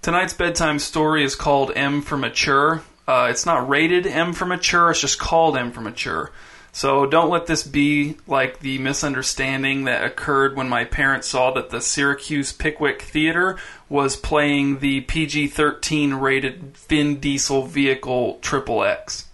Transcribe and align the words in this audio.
Tonight's 0.00 0.32
bedtime 0.32 0.78
story 0.78 1.24
is 1.24 1.34
called 1.34 1.72
M 1.74 2.02
for 2.02 2.16
Mature. 2.16 2.82
Uh, 3.06 3.28
it's 3.30 3.44
not 3.44 3.68
rated 3.68 4.06
M 4.06 4.32
for 4.32 4.44
Mature, 4.46 4.90
it's 4.90 5.00
just 5.00 5.18
called 5.18 5.56
M 5.56 5.72
for 5.72 5.80
Mature. 5.80 6.30
So 6.70 7.06
don't 7.06 7.30
let 7.30 7.46
this 7.46 7.64
be 7.64 8.16
like 8.26 8.60
the 8.60 8.78
misunderstanding 8.78 9.84
that 9.84 10.04
occurred 10.04 10.56
when 10.56 10.68
my 10.68 10.84
parents 10.84 11.26
saw 11.26 11.50
that 11.52 11.70
the 11.70 11.80
Syracuse 11.80 12.52
Pickwick 12.52 13.02
Theater 13.02 13.58
was 13.88 14.16
playing 14.16 14.78
the 14.78 15.00
PG 15.00 15.48
13 15.48 16.14
rated 16.14 16.76
Vin 16.76 17.18
Diesel 17.18 17.66
vehicle 17.66 18.38
Triple 18.40 18.84
X. 18.84 19.26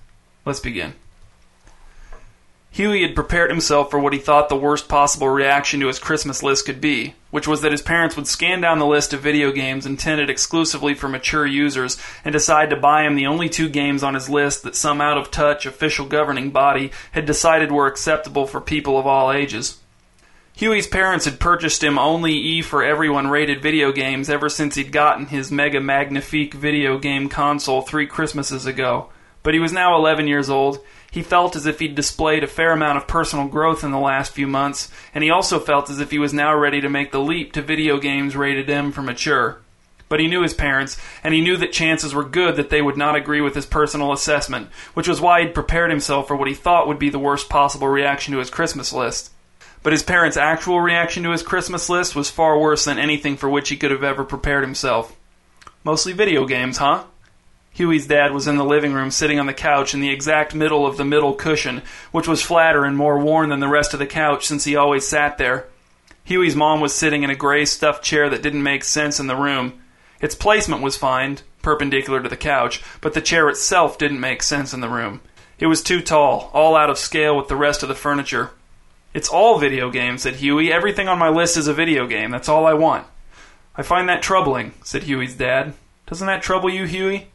Let's 0.46 0.60
begin. 0.60 0.94
Huey 2.74 3.02
had 3.02 3.14
prepared 3.14 3.52
himself 3.52 3.88
for 3.88 4.00
what 4.00 4.12
he 4.12 4.18
thought 4.18 4.48
the 4.48 4.56
worst 4.56 4.88
possible 4.88 5.28
reaction 5.28 5.78
to 5.78 5.86
his 5.86 6.00
Christmas 6.00 6.42
list 6.42 6.66
could 6.66 6.80
be, 6.80 7.14
which 7.30 7.46
was 7.46 7.60
that 7.60 7.70
his 7.70 7.82
parents 7.82 8.16
would 8.16 8.26
scan 8.26 8.60
down 8.60 8.80
the 8.80 8.84
list 8.84 9.12
of 9.12 9.20
video 9.20 9.52
games 9.52 9.86
intended 9.86 10.28
exclusively 10.28 10.92
for 10.92 11.08
mature 11.08 11.46
users 11.46 11.96
and 12.24 12.32
decide 12.32 12.70
to 12.70 12.76
buy 12.76 13.04
him 13.04 13.14
the 13.14 13.28
only 13.28 13.48
two 13.48 13.68
games 13.68 14.02
on 14.02 14.14
his 14.14 14.28
list 14.28 14.64
that 14.64 14.74
some 14.74 15.00
out 15.00 15.16
of 15.16 15.30
touch 15.30 15.66
official 15.66 16.04
governing 16.04 16.50
body 16.50 16.90
had 17.12 17.26
decided 17.26 17.70
were 17.70 17.86
acceptable 17.86 18.44
for 18.44 18.60
people 18.60 18.98
of 18.98 19.06
all 19.06 19.30
ages. 19.30 19.78
Huey's 20.54 20.88
parents 20.88 21.26
had 21.26 21.38
purchased 21.38 21.84
him 21.84 21.96
only 21.96 22.32
E 22.32 22.60
for 22.60 22.82
everyone 22.82 23.28
rated 23.28 23.62
video 23.62 23.92
games 23.92 24.28
ever 24.28 24.48
since 24.48 24.74
he'd 24.74 24.90
gotten 24.90 25.26
his 25.26 25.52
Mega 25.52 25.80
Magnifique 25.80 26.54
video 26.54 26.98
game 26.98 27.28
console 27.28 27.82
three 27.82 28.08
Christmases 28.08 28.66
ago. 28.66 29.10
But 29.44 29.54
he 29.54 29.60
was 29.60 29.72
now 29.72 29.94
11 29.94 30.26
years 30.26 30.50
old, 30.50 30.80
he 31.14 31.22
felt 31.22 31.54
as 31.54 31.64
if 31.64 31.78
he'd 31.78 31.94
displayed 31.94 32.42
a 32.42 32.48
fair 32.48 32.72
amount 32.72 32.98
of 32.98 33.06
personal 33.06 33.46
growth 33.46 33.84
in 33.84 33.92
the 33.92 34.00
last 34.00 34.32
few 34.32 34.48
months, 34.48 34.90
and 35.14 35.22
he 35.22 35.30
also 35.30 35.60
felt 35.60 35.88
as 35.88 36.00
if 36.00 36.10
he 36.10 36.18
was 36.18 36.34
now 36.34 36.52
ready 36.52 36.80
to 36.80 36.88
make 36.88 37.12
the 37.12 37.20
leap 37.20 37.52
to 37.52 37.62
video 37.62 37.98
games 37.98 38.34
rated 38.34 38.68
M 38.68 38.90
for 38.90 39.00
mature. 39.00 39.60
But 40.08 40.18
he 40.18 40.26
knew 40.26 40.42
his 40.42 40.54
parents, 40.54 41.00
and 41.22 41.32
he 41.32 41.40
knew 41.40 41.56
that 41.58 41.70
chances 41.70 42.12
were 42.12 42.24
good 42.24 42.56
that 42.56 42.68
they 42.68 42.82
would 42.82 42.96
not 42.96 43.14
agree 43.14 43.40
with 43.40 43.54
his 43.54 43.64
personal 43.64 44.12
assessment, 44.12 44.70
which 44.94 45.06
was 45.06 45.20
why 45.20 45.42
he'd 45.42 45.54
prepared 45.54 45.90
himself 45.90 46.26
for 46.26 46.34
what 46.34 46.48
he 46.48 46.54
thought 46.54 46.88
would 46.88 46.98
be 46.98 47.10
the 47.10 47.18
worst 47.20 47.48
possible 47.48 47.86
reaction 47.86 48.32
to 48.32 48.40
his 48.40 48.50
Christmas 48.50 48.92
list. 48.92 49.30
But 49.84 49.92
his 49.92 50.02
parents' 50.02 50.36
actual 50.36 50.80
reaction 50.80 51.22
to 51.22 51.30
his 51.30 51.44
Christmas 51.44 51.88
list 51.88 52.16
was 52.16 52.28
far 52.28 52.58
worse 52.58 52.86
than 52.86 52.98
anything 52.98 53.36
for 53.36 53.48
which 53.48 53.68
he 53.68 53.76
could 53.76 53.92
have 53.92 54.02
ever 54.02 54.24
prepared 54.24 54.64
himself. 54.64 55.14
Mostly 55.84 56.12
video 56.12 56.44
games, 56.44 56.78
huh? 56.78 57.04
Huey's 57.74 58.06
dad 58.06 58.32
was 58.32 58.46
in 58.46 58.56
the 58.56 58.64
living 58.64 58.92
room 58.92 59.10
sitting 59.10 59.40
on 59.40 59.46
the 59.46 59.52
couch 59.52 59.94
in 59.94 60.00
the 60.00 60.10
exact 60.10 60.54
middle 60.54 60.86
of 60.86 60.96
the 60.96 61.04
middle 61.04 61.34
cushion, 61.34 61.82
which 62.12 62.28
was 62.28 62.40
flatter 62.40 62.84
and 62.84 62.96
more 62.96 63.18
worn 63.18 63.50
than 63.50 63.58
the 63.58 63.68
rest 63.68 63.92
of 63.92 63.98
the 63.98 64.06
couch 64.06 64.46
since 64.46 64.62
he 64.62 64.76
always 64.76 65.06
sat 65.06 65.38
there. 65.38 65.66
Huey's 66.22 66.54
mom 66.54 66.80
was 66.80 66.94
sitting 66.94 67.24
in 67.24 67.30
a 67.30 67.34
gray 67.34 67.64
stuffed 67.64 68.04
chair 68.04 68.30
that 68.30 68.42
didn't 68.42 68.62
make 68.62 68.84
sense 68.84 69.18
in 69.18 69.26
the 69.26 69.34
room. 69.34 69.82
Its 70.20 70.36
placement 70.36 70.82
was 70.82 70.96
fine, 70.96 71.38
perpendicular 71.62 72.22
to 72.22 72.28
the 72.28 72.36
couch, 72.36 72.80
but 73.00 73.12
the 73.12 73.20
chair 73.20 73.48
itself 73.48 73.98
didn't 73.98 74.20
make 74.20 74.44
sense 74.44 74.72
in 74.72 74.80
the 74.80 74.88
room. 74.88 75.20
It 75.58 75.66
was 75.66 75.82
too 75.82 76.00
tall, 76.00 76.50
all 76.54 76.76
out 76.76 76.90
of 76.90 76.98
scale 76.98 77.36
with 77.36 77.48
the 77.48 77.56
rest 77.56 77.82
of 77.82 77.88
the 77.88 77.94
furniture. 77.96 78.52
It's 79.12 79.28
all 79.28 79.58
video 79.58 79.90
games, 79.90 80.22
said 80.22 80.36
Huey. 80.36 80.72
Everything 80.72 81.08
on 81.08 81.18
my 81.18 81.28
list 81.28 81.56
is 81.56 81.66
a 81.66 81.74
video 81.74 82.06
game. 82.06 82.30
That's 82.30 82.48
all 82.48 82.66
I 82.66 82.74
want. 82.74 83.06
I 83.76 83.82
find 83.82 84.08
that 84.08 84.22
troubling, 84.22 84.74
said 84.84 85.02
Huey's 85.02 85.34
dad. 85.34 85.74
Doesn't 86.06 86.26
that 86.28 86.42
trouble 86.42 86.70
you, 86.70 86.84
Huey? 86.84 87.28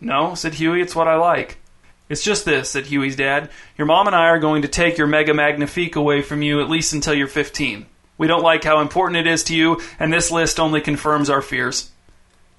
No, 0.00 0.34
said 0.34 0.54
Huey, 0.54 0.80
it's 0.80 0.94
what 0.94 1.08
I 1.08 1.16
like. 1.16 1.58
It's 2.08 2.22
just 2.22 2.44
this, 2.44 2.70
said 2.70 2.86
Huey's 2.86 3.16
dad. 3.16 3.50
Your 3.76 3.86
mom 3.86 4.06
and 4.06 4.16
I 4.16 4.26
are 4.28 4.38
going 4.38 4.62
to 4.62 4.68
take 4.68 4.96
your 4.96 5.06
Mega 5.06 5.34
Magnifique 5.34 5.96
away 5.96 6.22
from 6.22 6.42
you 6.42 6.60
at 6.60 6.70
least 6.70 6.92
until 6.92 7.14
you're 7.14 7.26
15. 7.26 7.86
We 8.16 8.26
don't 8.26 8.42
like 8.42 8.64
how 8.64 8.80
important 8.80 9.18
it 9.18 9.30
is 9.30 9.44
to 9.44 9.54
you, 9.54 9.80
and 9.98 10.12
this 10.12 10.30
list 10.30 10.58
only 10.58 10.80
confirms 10.80 11.30
our 11.30 11.42
fears. 11.42 11.90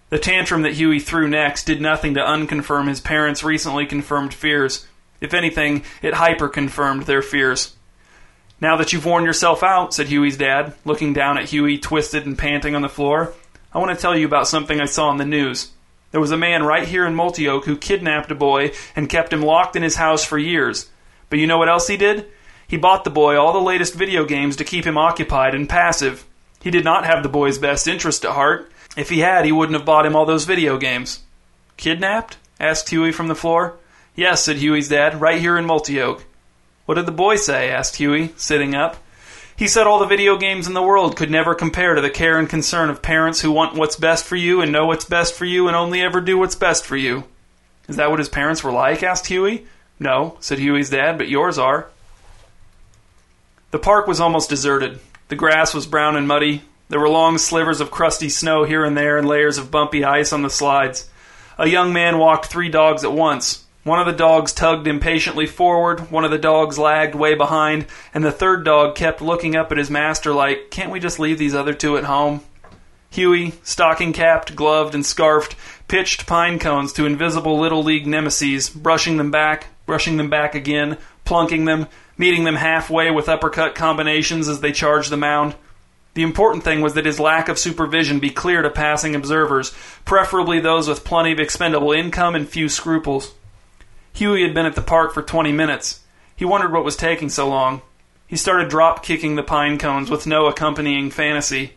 The 0.10 0.20
tantrum 0.20 0.62
that 0.64 0.74
Huey 0.74 1.00
threw 1.00 1.28
next 1.28 1.66
did 1.66 1.82
nothing 1.82 2.14
to 2.16 2.22
unconfirm 2.22 2.88
his 2.88 3.02
parents' 3.02 3.44
recently 3.44 3.86
confirmed 3.86 4.34
fears. 4.34 4.88
If 5.22 5.34
anything, 5.34 5.84
it 6.02 6.16
hyper 6.16 6.48
confirmed 6.48 7.04
their 7.04 7.22
fears. 7.22 7.76
Now 8.62 8.78
that 8.78 8.92
you've 8.92 9.06
worn 9.06 9.24
yourself 9.24 9.64
out, 9.64 9.94
said 9.94 10.08
Huey's 10.08 10.38
dad, 10.38 10.74
looking 10.84 11.14
down 11.14 11.38
at 11.38 11.50
Huey 11.50 11.78
twisted 11.78 12.26
and 12.26 12.38
panting 12.38 12.76
on 12.76 12.82
the 12.82 12.90
floor, 12.90 13.34
I 13.74 13.78
want 13.78 13.96
to 13.96 14.02
tell 14.02 14.18
you 14.18 14.26
about 14.26 14.48
something 14.48 14.82
I 14.82 14.86
saw 14.86 15.12
in 15.12 15.18
the 15.18 15.26
news. 15.26 15.72
There 16.12 16.22
was 16.22 16.32
a 16.32 16.38
man 16.38 16.64
right 16.64 16.88
here 16.88 17.06
in 17.06 17.16
Multioke 17.16 17.66
who 17.66 17.78
kidnapped 17.78 18.32
a 18.32 18.36
boy 18.36 18.72
and 18.96 19.10
kept 19.10 19.32
him 19.32 19.42
locked 19.42 19.76
in 19.76 19.84
his 19.84 19.96
house 19.96 20.24
for 20.24 20.38
years. 20.38 20.90
But 21.30 21.40
you 21.40 21.48
know 21.48 21.58
what 21.58 21.70
else 21.70 21.88
he 21.88 21.98
did? 21.98 22.28
He 22.68 22.78
bought 22.78 23.04
the 23.04 23.10
boy 23.10 23.38
all 23.38 23.54
the 23.54 23.60
latest 23.60 23.94
video 23.94 24.26
games 24.26 24.56
to 24.56 24.64
keep 24.64 24.86
him 24.86 24.98
occupied 24.98 25.56
and 25.56 25.70
passive. 25.70 26.26
He 26.62 26.72
did 26.72 26.84
not 26.84 27.06
have 27.06 27.24
the 27.24 27.30
boy's 27.30 27.58
best 27.58 27.88
interest 27.88 28.26
at 28.26 28.32
heart. 28.32 28.72
If 28.98 29.10
he 29.10 29.20
had, 29.20 29.46
he 29.46 29.52
wouldn't 29.52 29.78
have 29.78 29.86
bought 29.86 30.06
him 30.06 30.16
all 30.16 30.26
those 30.26 30.46
video 30.46 30.78
games. 30.78 31.22
Kidnapped? 31.78 32.38
asked 32.60 32.90
Huey 32.90 33.12
from 33.12 33.28
the 33.28 33.36
floor. 33.36 33.78
Yes, 34.16 34.44
said 34.44 34.58
Huey's 34.58 34.90
dad, 34.90 35.22
right 35.22 35.40
here 35.40 35.58
in 35.58 35.66
Multioke. 35.66 36.24
What 36.86 36.96
did 36.96 37.06
the 37.06 37.12
boy 37.12 37.38
say? 37.38 37.70
asked 37.70 37.96
Huey, 37.98 38.34
sitting 38.36 38.76
up. 38.76 38.98
He 39.60 39.68
said 39.68 39.88
all 39.88 40.00
the 40.00 40.06
video 40.06 40.38
games 40.38 40.68
in 40.68 40.74
the 40.74 40.82
world 40.82 41.18
could 41.18 41.30
never 41.30 41.54
compare 41.54 41.94
to 41.94 42.00
the 42.00 42.10
care 42.10 42.40
and 42.40 42.50
concern 42.50 42.90
of 42.90 43.02
parents 43.02 43.42
who 43.42 43.52
want 43.52 43.76
what's 43.76 43.98
best 43.98 44.24
for 44.24 44.38
you 44.38 44.62
and 44.62 44.72
know 44.72 44.86
what's 44.86 45.04
best 45.04 45.34
for 45.34 45.44
you 45.44 45.68
and 45.68 45.76
only 45.76 46.02
ever 46.02 46.22
do 46.22 46.38
what's 46.38 46.56
best 46.56 46.86
for 46.86 46.96
you. 46.96 47.26
Is 47.90 47.98
that 47.98 48.10
what 48.10 48.20
his 48.20 48.30
parents 48.30 48.64
were 48.64 48.72
like? 48.72 49.04
asked 49.04 49.28
Huey. 49.28 49.66
No, 50.00 50.38
said 50.40 50.60
Huey's 50.60 50.92
dad, 50.92 51.18
but 51.18 51.28
yours 51.28 51.58
are. 51.58 51.90
The 53.72 53.80
park 53.80 54.08
was 54.08 54.22
almost 54.22 54.50
deserted. 54.50 55.02
The 55.28 55.36
grass 55.36 55.74
was 55.74 55.86
brown 55.86 56.16
and 56.16 56.26
muddy. 56.26 56.62
There 56.88 57.02
were 57.02 57.10
long 57.10 57.38
slivers 57.38 57.82
of 57.82 57.92
crusty 57.92 58.30
snow 58.30 58.64
here 58.64 58.86
and 58.86 58.96
there 58.96 59.18
and 59.18 59.28
layers 59.28 59.58
of 59.58 59.72
bumpy 59.72 60.06
ice 60.06 60.32
on 60.32 60.42
the 60.42 60.50
slides. 60.50 61.10
A 61.58 61.68
young 61.68 61.92
man 61.92 62.18
walked 62.18 62.46
three 62.46 62.70
dogs 62.70 63.04
at 63.04 63.12
once. 63.12 63.66
One 63.90 64.00
of 64.00 64.06
the 64.06 64.14
dogs 64.14 64.54
tugged 64.54 64.86
impatiently 64.86 65.48
forward, 65.48 66.12
one 66.12 66.24
of 66.24 66.30
the 66.30 66.38
dogs 66.38 66.78
lagged 66.78 67.16
way 67.16 67.34
behind, 67.34 67.88
and 68.14 68.24
the 68.24 68.32
third 68.32 68.64
dog 68.64 68.94
kept 68.94 69.20
looking 69.20 69.56
up 69.56 69.72
at 69.72 69.80
his 69.80 69.90
master 69.90 70.32
like, 70.32 70.70
Can't 70.70 70.92
we 70.92 71.00
just 71.00 71.20
leave 71.20 71.40
these 71.40 71.56
other 71.56 71.74
two 71.74 71.98
at 71.98 72.04
home? 72.04 72.42
Huey, 73.10 73.56
stocking 73.64 74.14
capped, 74.14 74.56
gloved, 74.56 74.94
and 74.94 75.04
scarfed, 75.04 75.56
pitched 75.88 76.28
pine 76.28 76.60
cones 76.60 76.94
to 76.94 77.08
invisible 77.08 77.58
Little 77.58 77.82
League 77.82 78.06
nemesis, 78.06 78.70
brushing 78.70 79.18
them 79.18 79.32
back, 79.32 79.66
brushing 79.88 80.18
them 80.18 80.30
back 80.30 80.54
again, 80.54 81.00
plunking 81.26 81.66
them, 81.66 81.88
meeting 82.16 82.44
them 82.44 82.58
halfway 82.58 83.10
with 83.10 83.28
uppercut 83.28 83.74
combinations 83.74 84.48
as 84.48 84.62
they 84.62 84.72
charged 84.72 85.10
the 85.10 85.18
mound. 85.18 85.56
The 86.14 86.22
important 86.22 86.64
thing 86.64 86.82
was 86.82 86.94
that 86.94 87.08
his 87.08 87.20
lack 87.20 87.50
of 87.50 87.58
supervision 87.58 88.20
be 88.20 88.30
clear 88.30 88.62
to 88.62 88.70
passing 88.70 89.16
observers, 89.16 89.74
preferably 90.06 90.60
those 90.60 90.88
with 90.88 91.04
plenty 91.04 91.32
of 91.32 91.40
expendable 91.40 91.92
income 91.92 92.36
and 92.36 92.48
few 92.48 92.70
scruples. 92.70 93.34
Huey 94.20 94.44
had 94.44 94.54
been 94.54 94.66
at 94.66 94.76
the 94.76 94.82
park 94.82 95.14
for 95.14 95.22
20 95.22 95.54
minutes. 95.54 96.02
He 96.36 96.44
wondered 96.44 96.74
what 96.74 96.84
was 96.84 96.98
taking 96.98 97.30
so 97.30 97.48
long. 97.48 97.82
He 98.28 98.36
started 98.36 98.68
drop 98.68 99.02
kicking 99.02 99.38
the 99.38 99.44
pine 99.44 99.78
cones 99.78 100.10
with 100.10 100.28
no 100.28 100.48
accompanying 100.48 101.10
fantasy. 101.10 101.76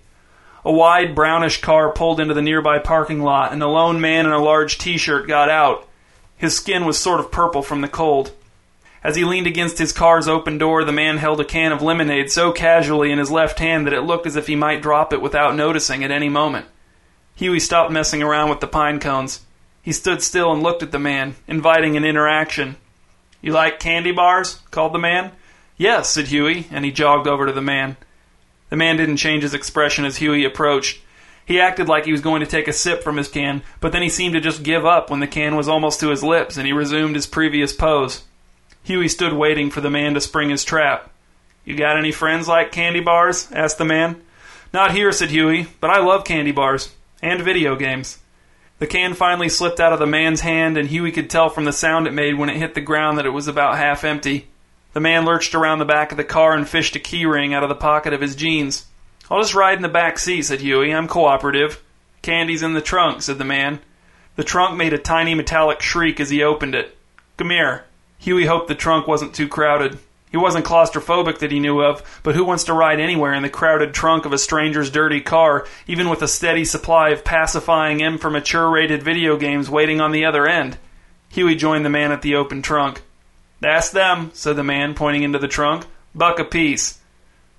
A 0.65 0.73
wide 0.73 1.15
brownish 1.15 1.61
car 1.61 1.93
pulled 1.93 2.19
into 2.19 2.35
the 2.35 2.43
nearby 2.43 2.81
parking 2.81 3.23
lot, 3.23 3.53
and 3.53 3.63
a 3.63 3.69
lone 3.69 4.01
man 4.01 4.27
in 4.27 4.33
a 4.33 4.43
large 4.43 4.77
t 4.77 4.97
shirt 4.97 5.29
got 5.29 5.51
out. 5.51 5.89
His 6.37 6.57
skin 6.57 6.85
was 6.85 6.99
sort 6.99 7.21
of 7.21 7.31
purple 7.31 7.63
from 7.63 7.81
the 7.81 7.87
cold. 7.87 8.33
As 9.05 9.15
he 9.15 9.23
leaned 9.23 9.47
against 9.47 9.79
his 9.79 9.93
car's 9.93 10.27
open 10.27 10.59
door, 10.59 10.83
the 10.83 10.91
man 10.91 11.19
held 11.19 11.41
a 11.41 11.45
can 11.45 11.71
of 11.71 11.81
lemonade 11.81 12.33
so 12.33 12.51
casually 12.51 13.13
in 13.13 13.21
his 13.21 13.31
left 13.31 13.61
hand 13.61 13.87
that 13.87 13.93
it 13.95 14.03
looked 14.03 14.27
as 14.27 14.35
if 14.35 14.49
he 14.49 14.57
might 14.57 14.83
drop 14.83 15.13
it 15.13 15.23
without 15.23 15.55
noticing 15.55 16.03
at 16.03 16.11
any 16.11 16.29
moment. 16.29 16.67
Huey 17.37 17.61
stopped 17.61 17.93
messing 17.93 18.21
around 18.21 18.51
with 18.51 18.59
the 18.59 18.67
pine 18.67 18.99
cones. 18.99 19.43
He 19.83 19.93
stood 19.93 20.23
still 20.23 20.53
and 20.53 20.63
looked 20.63 20.83
at 20.83 20.93
the 20.93 20.99
man, 20.99 21.35
inviting 21.49 21.97
an 21.97 22.05
interaction. 22.05 22.77
You 23.41 23.53
like 23.53 23.81
candy 23.81 24.13
bars? 24.13 24.61
called 24.71 24.95
the 24.95 24.99
man. 24.99 25.33
Yes, 25.77 26.11
said 26.11 26.29
Huey, 26.29 26.69
and 26.71 26.85
he 26.85 26.93
jogged 26.93 27.27
over 27.27 27.47
to 27.47 27.53
the 27.53 27.61
man. 27.61 27.97
The 28.71 28.77
man 28.77 28.97
didn't 28.97 29.17
change 29.17 29.43
his 29.43 29.55
expression 29.55 30.05
as 30.05 30.19
Huey 30.19 30.45
approached. 30.45 31.01
He 31.45 31.61
acted 31.61 31.89
like 31.89 32.05
he 32.05 32.13
was 32.13 32.21
going 32.21 32.41
to 32.41 32.47
take 32.47 32.69
a 32.69 32.73
sip 32.73 33.03
from 33.03 33.17
his 33.17 33.29
can, 33.29 33.63
but 33.81 33.91
then 33.91 34.03
he 34.03 34.09
seemed 34.09 34.35
to 34.35 34.41
just 34.41 34.63
give 34.63 34.87
up 34.87 35.11
when 35.11 35.21
the 35.21 35.27
can 35.27 35.57
was 35.57 35.69
almost 35.69 35.99
to 36.01 36.11
his 36.11 36.23
lips 36.23 36.57
and 36.57 36.67
he 36.67 36.73
resumed 36.73 37.17
his 37.17 37.27
previous 37.27 37.73
pose. 37.73 38.23
Huey 38.85 39.09
stood 39.09 39.33
waiting 39.33 39.71
for 39.71 39.81
the 39.81 39.91
man 39.91 40.15
to 40.15 40.21
spring 40.21 40.51
his 40.51 40.65
trap. 40.65 41.11
You 41.65 41.77
got 41.77 41.97
any 41.99 42.13
friends 42.13 42.49
like 42.49 42.73
candy 42.73 43.01
bars? 43.01 43.51
asked 43.53 43.79
the 43.79 43.85
man. 43.85 44.23
Not 44.73 44.93
here, 44.93 45.13
said 45.13 45.31
Huey, 45.31 45.67
but 45.81 45.91
I 45.91 46.01
love 46.01 46.25
candy 46.25 46.53
bars. 46.53 46.95
And 47.21 47.43
video 47.43 47.77
games. 47.77 48.19
The 48.83 48.89
can 48.89 49.15
finally 49.15 49.49
slipped 49.49 49.79
out 49.79 49.93
of 49.93 50.01
the 50.01 50.09
man's 50.09 50.41
hand, 50.41 50.77
and 50.77 50.89
Huey 50.89 51.13
could 51.13 51.31
tell 51.31 51.49
from 51.49 51.67
the 51.67 51.73
sound 51.73 52.09
it 52.09 52.13
made 52.13 52.35
when 52.35 52.49
it 52.49 52.57
hit 52.57 52.75
the 52.75 52.81
ground 52.81 53.17
that 53.17 53.27
it 53.27 53.31
was 53.31 53.47
about 53.47 53.77
half 53.77 54.03
empty. 54.03 54.49
The 54.93 54.99
man 54.99 55.25
lurched 55.25 55.55
around 55.55 55.79
the 55.79 55.85
back 55.85 56.11
of 56.11 56.17
the 56.17 56.25
car 56.25 56.53
and 56.57 56.69
fished 56.69 56.97
a 56.97 56.99
key 56.99 57.25
ring 57.25 57.55
out 57.55 57.63
of 57.63 57.69
the 57.69 57.77
pocket 57.77 58.13
of 58.13 58.21
his 58.21 58.35
jeans. 58.35 58.87
I'll 59.31 59.41
just 59.41 59.55
ride 59.55 59.77
in 59.77 59.83
the 59.83 59.89
back 59.89 60.19
seat, 60.19 60.43
said 60.43 60.63
Huey. 60.63 60.93
I'm 60.93 61.07
cooperative. 61.07 61.81
Candy's 62.23 62.65
in 62.65 62.73
the 62.73 62.81
trunk, 62.81 63.23
said 63.23 63.39
the 63.39 63.45
man. 63.45 63.79
The 64.35 64.43
trunk 64.43 64.77
made 64.77 64.93
a 64.93 64.99
tiny 64.99 65.37
metallic 65.37 65.81
shriek 65.81 66.19
as 66.19 66.31
he 66.31 66.43
opened 66.43 66.75
it. 66.75 66.99
Come 67.37 67.51
here. 67.51 67.85
Huey 68.19 68.47
hoped 68.47 68.67
the 68.67 68.75
trunk 68.75 69.07
wasn't 69.07 69.33
too 69.33 69.47
crowded. 69.47 70.01
He 70.33 70.39
wasn't 70.39 70.65
claustrophobic 70.65 71.39
that 71.39 71.53
he 71.53 71.61
knew 71.61 71.83
of, 71.83 72.03
but 72.23 72.35
who 72.35 72.45
wants 72.45 72.65
to 72.65 72.73
ride 72.73 72.99
anywhere 72.99 73.35
in 73.35 73.43
the 73.43 73.51
crowded 73.51 73.93
trunk 73.93 74.25
of 74.25 74.33
a 74.33 74.39
stranger's 74.39 74.91
dirty 74.91 75.21
car, 75.21 75.67
even 75.87 76.09
with 76.09 76.23
a 76.23 76.29
steady 76.29 76.65
supply 76.65 77.11
of 77.11 77.23
pacifying 77.23 78.03
M 78.03 78.17
for 78.17 78.31
mature 78.31 78.71
rated 78.71 79.03
video 79.03 79.37
games 79.37 79.69
waiting 79.69 80.01
on 80.01 80.11
the 80.11 80.25
other 80.25 80.47
end? 80.47 80.79
Huey 81.29 81.55
joined 81.55 81.85
the 81.85 81.91
man 81.91 82.13
at 82.13 82.23
the 82.23 82.35
open 82.35 82.63
trunk. 82.63 83.03
That's 83.61 83.91
them, 83.91 84.31
said 84.33 84.57
the 84.57 84.65
man, 84.65 84.95
pointing 84.95 85.23
into 85.23 85.39
the 85.39 85.49
trunk. 85.49 85.85
Buck 86.15 86.39
apiece. 86.39 86.99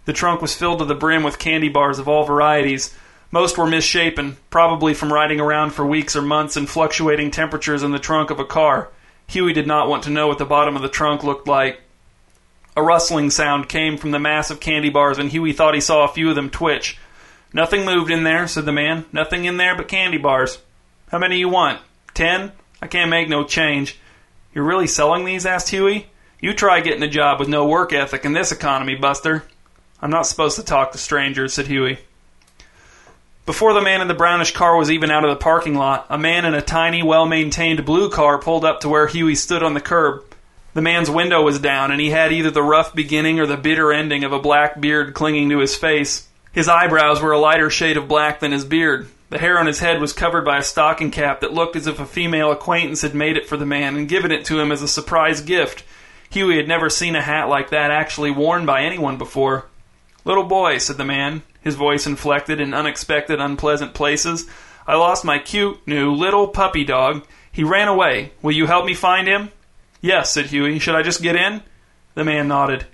The 0.05 0.13
trunk 0.13 0.41
was 0.41 0.55
filled 0.55 0.79
to 0.79 0.85
the 0.85 0.95
brim 0.95 1.21
with 1.21 1.37
candy 1.37 1.69
bars 1.69 1.99
of 1.99 2.09
all 2.09 2.25
varieties. 2.25 2.97
Most 3.29 3.55
were 3.55 3.67
misshapen, 3.67 4.37
probably 4.49 4.95
from 4.95 5.13
riding 5.13 5.39
around 5.39 5.73
for 5.73 5.85
weeks 5.85 6.15
or 6.15 6.23
months 6.23 6.57
in 6.57 6.65
fluctuating 6.65 7.29
temperatures 7.29 7.83
in 7.83 7.91
the 7.91 7.99
trunk 7.99 8.31
of 8.31 8.39
a 8.39 8.45
car. 8.45 8.89
Huey 9.27 9.53
did 9.53 9.67
not 9.67 9.87
want 9.87 10.03
to 10.03 10.09
know 10.09 10.27
what 10.27 10.39
the 10.39 10.45
bottom 10.45 10.75
of 10.75 10.81
the 10.81 10.89
trunk 10.89 11.23
looked 11.23 11.47
like. 11.47 11.79
A 12.75 12.81
rustling 12.81 13.29
sound 13.29 13.69
came 13.69 13.97
from 13.97 14.11
the 14.11 14.19
mass 14.19 14.49
of 14.49 14.59
candy 14.59 14.89
bars, 14.89 15.19
and 15.19 15.29
Huey 15.29 15.53
thought 15.53 15.75
he 15.75 15.81
saw 15.81 16.03
a 16.03 16.13
few 16.13 16.29
of 16.29 16.35
them 16.35 16.49
twitch. 16.49 16.97
Nothing 17.53 17.85
moved 17.85 18.09
in 18.09 18.23
there, 18.23 18.47
said 18.47 18.65
the 18.65 18.71
man. 18.71 19.05
Nothing 19.11 19.45
in 19.45 19.57
there 19.57 19.75
but 19.75 19.87
candy 19.87 20.17
bars. 20.17 20.57
How 21.09 21.19
many 21.19 21.37
you 21.37 21.49
want? 21.49 21.79
Ten? 22.15 22.51
I 22.81 22.87
can't 22.87 23.11
make 23.11 23.29
no 23.29 23.43
change. 23.43 23.99
You're 24.53 24.63
really 24.63 24.87
selling 24.87 25.23
these? 25.23 25.45
asked 25.45 25.69
Huey. 25.69 26.07
You 26.39 26.53
try 26.53 26.81
getting 26.81 27.03
a 27.03 27.07
job 27.07 27.39
with 27.39 27.47
no 27.47 27.67
work 27.67 27.93
ethic 27.93 28.25
in 28.25 28.33
this 28.33 28.51
economy, 28.51 28.95
Buster. 28.95 29.43
I'm 30.01 30.09
not 30.09 30.25
supposed 30.25 30.57
to 30.57 30.63
talk 30.63 30.91
to 30.91 30.97
strangers, 30.97 31.53
said 31.53 31.67
Huey. 31.67 31.99
Before 33.45 33.73
the 33.73 33.81
man 33.81 34.01
in 34.01 34.07
the 34.07 34.13
brownish 34.13 34.51
car 34.51 34.75
was 34.75 34.89
even 34.89 35.11
out 35.11 35.23
of 35.23 35.29
the 35.29 35.41
parking 35.41 35.75
lot, 35.75 36.07
a 36.09 36.17
man 36.17 36.45
in 36.45 36.53
a 36.53 36.61
tiny, 36.61 37.03
well 37.03 37.25
maintained 37.25 37.85
blue 37.85 38.09
car 38.09 38.37
pulled 38.39 38.65
up 38.65 38.81
to 38.81 38.89
where 38.89 39.07
Huey 39.07 39.35
stood 39.35 39.61
on 39.61 39.73
the 39.73 39.81
curb. 39.81 40.23
The 40.73 40.81
man's 40.81 41.09
window 41.09 41.41
was 41.41 41.59
down, 41.59 41.91
and 41.91 42.01
he 42.01 42.09
had 42.09 42.31
either 42.31 42.49
the 42.49 42.63
rough 42.63 42.95
beginning 42.95 43.39
or 43.39 43.45
the 43.45 43.57
bitter 43.57 43.91
ending 43.93 44.23
of 44.23 44.33
a 44.33 44.39
black 44.39 44.81
beard 44.81 45.13
clinging 45.13 45.49
to 45.49 45.59
his 45.59 45.75
face. 45.75 46.27
His 46.51 46.67
eyebrows 46.67 47.21
were 47.21 47.31
a 47.31 47.39
lighter 47.39 47.69
shade 47.69 47.97
of 47.97 48.07
black 48.07 48.39
than 48.39 48.51
his 48.51 48.65
beard. 48.65 49.07
The 49.29 49.39
hair 49.39 49.59
on 49.59 49.67
his 49.67 49.79
head 49.79 49.99
was 49.99 50.13
covered 50.13 50.45
by 50.45 50.57
a 50.57 50.63
stocking 50.63 51.11
cap 51.11 51.41
that 51.41 51.53
looked 51.53 51.75
as 51.75 51.87
if 51.87 51.99
a 51.99 52.05
female 52.05 52.51
acquaintance 52.51 53.01
had 53.01 53.15
made 53.15 53.37
it 53.37 53.47
for 53.47 53.57
the 53.57 53.65
man 53.65 53.95
and 53.95 54.09
given 54.09 54.31
it 54.31 54.45
to 54.45 54.59
him 54.59 54.71
as 54.71 54.81
a 54.81 54.87
surprise 54.87 55.41
gift. 55.41 55.83
Huey 56.29 56.57
had 56.57 56.67
never 56.67 56.89
seen 56.89 57.15
a 57.15 57.21
hat 57.21 57.49
like 57.49 57.69
that 57.69 57.91
actually 57.91 58.31
worn 58.31 58.65
by 58.65 58.81
anyone 58.81 59.17
before. 59.17 59.65
Little 60.25 60.43
boy, 60.43 60.77
said 60.77 60.97
the 60.97 61.05
man, 61.05 61.43
his 61.61 61.75
voice 61.75 62.05
inflected 62.05 62.59
in 62.59 62.73
unexpected, 62.73 63.39
unpleasant 63.39 63.93
places, 63.93 64.47
I 64.85 64.95
lost 64.95 65.23
my 65.23 65.39
cute, 65.39 65.85
new, 65.87 66.11
little 66.13 66.47
puppy 66.47 66.83
dog. 66.83 67.25
He 67.51 67.63
ran 67.63 67.87
away. 67.87 68.31
Will 68.41 68.51
you 68.51 68.67
help 68.67 68.85
me 68.85 68.93
find 68.93 69.27
him? 69.27 69.49
Yes, 70.03 70.31
said 70.31 70.47
Huey. 70.47 70.79
Should 70.79 70.95
I 70.95 71.01
just 71.01 71.21
get 71.21 71.37
in? 71.37 71.63
The 72.13 72.25
man 72.25 72.49
nodded. 72.49 72.85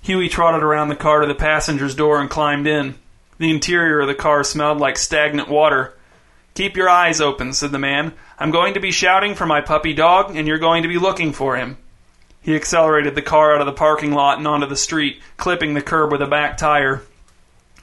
Huey 0.00 0.30
trotted 0.30 0.62
around 0.62 0.88
the 0.88 0.96
car 0.96 1.20
to 1.20 1.26
the 1.26 1.34
passenger's 1.34 1.94
door 1.94 2.18
and 2.18 2.30
climbed 2.30 2.66
in. 2.66 2.94
The 3.36 3.50
interior 3.50 4.00
of 4.00 4.06
the 4.06 4.14
car 4.14 4.42
smelled 4.42 4.78
like 4.78 4.96
stagnant 4.96 5.50
water. 5.50 5.94
Keep 6.54 6.78
your 6.78 6.88
eyes 6.88 7.20
open, 7.20 7.52
said 7.52 7.72
the 7.72 7.78
man. 7.78 8.14
I'm 8.38 8.50
going 8.50 8.72
to 8.72 8.80
be 8.80 8.90
shouting 8.90 9.34
for 9.34 9.44
my 9.44 9.60
puppy 9.60 9.92
dog, 9.92 10.34
and 10.34 10.48
you're 10.48 10.56
going 10.56 10.82
to 10.82 10.88
be 10.88 10.96
looking 10.96 11.34
for 11.34 11.56
him. 11.56 11.76
He 12.40 12.56
accelerated 12.56 13.14
the 13.14 13.20
car 13.20 13.54
out 13.54 13.60
of 13.60 13.66
the 13.66 13.72
parking 13.72 14.12
lot 14.12 14.38
and 14.38 14.48
onto 14.48 14.66
the 14.66 14.76
street, 14.76 15.20
clipping 15.36 15.74
the 15.74 15.82
curb 15.82 16.10
with 16.10 16.22
a 16.22 16.26
back 16.26 16.56
tire. 16.56 17.02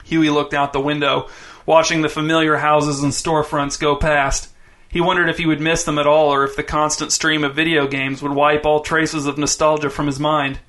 Huey 0.02 0.30
looked 0.30 0.52
out 0.52 0.72
the 0.72 0.80
window, 0.80 1.28
watching 1.64 2.02
the 2.02 2.08
familiar 2.08 2.56
houses 2.56 3.04
and 3.04 3.12
storefronts 3.12 3.78
go 3.78 3.94
past. 3.94 4.48
He 4.94 5.00
wondered 5.00 5.28
if 5.28 5.38
he 5.38 5.46
would 5.46 5.60
miss 5.60 5.82
them 5.82 5.98
at 5.98 6.06
all 6.06 6.32
or 6.32 6.44
if 6.44 6.54
the 6.54 6.62
constant 6.62 7.10
stream 7.10 7.42
of 7.42 7.56
video 7.56 7.88
games 7.88 8.22
would 8.22 8.30
wipe 8.30 8.64
all 8.64 8.78
traces 8.78 9.26
of 9.26 9.36
nostalgia 9.36 9.90
from 9.90 10.06
his 10.06 10.20
mind. 10.20 10.60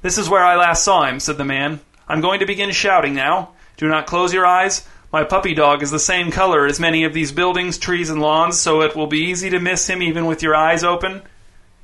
This 0.00 0.16
is 0.16 0.26
where 0.26 0.42
I 0.42 0.56
last 0.56 0.82
saw 0.82 1.04
him, 1.04 1.20
said 1.20 1.36
the 1.36 1.44
man. 1.44 1.80
I'm 2.08 2.22
going 2.22 2.40
to 2.40 2.46
begin 2.46 2.70
shouting 2.70 3.14
now. 3.14 3.50
Do 3.76 3.86
not 3.86 4.06
close 4.06 4.32
your 4.32 4.46
eyes. 4.46 4.88
My 5.12 5.22
puppy 5.22 5.52
dog 5.52 5.82
is 5.82 5.90
the 5.90 5.98
same 5.98 6.30
color 6.30 6.64
as 6.64 6.80
many 6.80 7.04
of 7.04 7.12
these 7.12 7.30
buildings, 7.30 7.76
trees, 7.76 8.08
and 8.08 8.22
lawns, 8.22 8.58
so 8.58 8.80
it 8.80 8.96
will 8.96 9.06
be 9.06 9.18
easy 9.18 9.50
to 9.50 9.60
miss 9.60 9.86
him 9.86 10.02
even 10.02 10.24
with 10.24 10.42
your 10.42 10.56
eyes 10.56 10.82
open. 10.82 11.20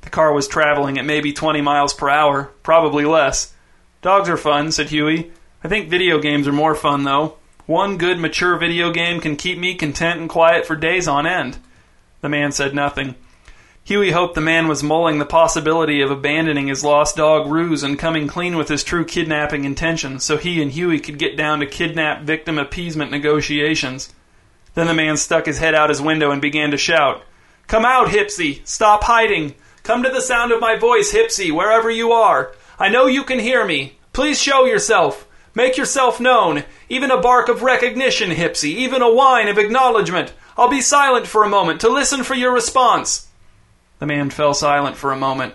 The 0.01 0.09
car 0.09 0.33
was 0.33 0.47
traveling 0.47 0.97
at 0.97 1.05
maybe 1.05 1.31
20 1.31 1.61
miles 1.61 1.93
per 1.93 2.09
hour, 2.09 2.45
probably 2.63 3.05
less. 3.05 3.53
Dogs 4.01 4.27
are 4.27 4.37
fun, 4.37 4.71
said 4.71 4.89
Huey. 4.89 5.31
I 5.63 5.67
think 5.67 5.87
video 5.87 6.17
games 6.17 6.47
are 6.47 6.51
more 6.51 6.73
fun, 6.73 7.03
though. 7.03 7.37
One 7.67 7.99
good, 7.99 8.17
mature 8.17 8.57
video 8.57 8.91
game 8.91 9.21
can 9.21 9.35
keep 9.35 9.59
me 9.59 9.75
content 9.75 10.19
and 10.19 10.27
quiet 10.27 10.65
for 10.65 10.75
days 10.75 11.07
on 11.07 11.27
end. 11.27 11.59
The 12.21 12.29
man 12.29 12.51
said 12.51 12.73
nothing. 12.73 13.15
Huey 13.83 14.11
hoped 14.11 14.35
the 14.35 14.41
man 14.41 14.67
was 14.67 14.83
mulling 14.83 15.17
the 15.17 15.25
possibility 15.25 16.01
of 16.01 16.11
abandoning 16.11 16.67
his 16.67 16.83
lost 16.83 17.17
dog 17.17 17.51
ruse 17.51 17.81
and 17.81 17.97
coming 17.97 18.27
clean 18.27 18.55
with 18.55 18.69
his 18.69 18.83
true 18.83 19.03
kidnapping 19.03 19.65
intention 19.65 20.19
so 20.19 20.37
he 20.37 20.61
and 20.61 20.71
Huey 20.71 20.99
could 20.99 21.17
get 21.17 21.35
down 21.35 21.59
to 21.59 21.65
kidnap 21.65 22.21
victim 22.21 22.59
appeasement 22.59 23.09
negotiations. 23.09 24.13
Then 24.75 24.85
the 24.87 24.93
man 24.93 25.17
stuck 25.17 25.47
his 25.47 25.57
head 25.57 25.73
out 25.73 25.89
his 25.89 26.01
window 26.01 26.29
and 26.31 26.41
began 26.41 26.71
to 26.71 26.77
shout, 26.77 27.23
Come 27.67 27.83
out, 27.83 28.09
Hipsy! 28.09 28.65
Stop 28.67 29.03
hiding! 29.03 29.55
Come 29.83 30.03
to 30.03 30.09
the 30.09 30.21
sound 30.21 30.51
of 30.51 30.61
my 30.61 30.77
voice, 30.77 31.11
Hipsy, 31.11 31.51
wherever 31.51 31.89
you 31.89 32.11
are! 32.11 32.53
I 32.77 32.89
know 32.89 33.07
you 33.07 33.23
can 33.23 33.39
hear 33.39 33.65
me! 33.65 33.97
Please 34.13 34.39
show 34.39 34.65
yourself! 34.65 35.27
Make 35.53 35.77
yourself 35.77 36.19
known! 36.19 36.63
Even 36.87 37.11
a 37.11 37.19
bark 37.19 37.49
of 37.49 37.61
recognition, 37.61 38.31
Hipsy! 38.31 38.69
Even 38.69 39.01
a 39.01 39.13
whine 39.13 39.47
of 39.47 39.57
acknowledgement! 39.57 40.33
I'll 40.57 40.69
be 40.69 40.81
silent 40.81 41.27
for 41.27 41.43
a 41.43 41.49
moment 41.49 41.81
to 41.81 41.89
listen 41.89 42.23
for 42.23 42.35
your 42.35 42.53
response. 42.53 43.27
The 43.99 44.05
man 44.05 44.29
fell 44.29 44.53
silent 44.53 44.97
for 44.97 45.11
a 45.11 45.17
moment. 45.17 45.53